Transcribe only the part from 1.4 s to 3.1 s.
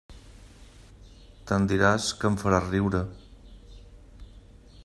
Tant diràs, que em faràs riure.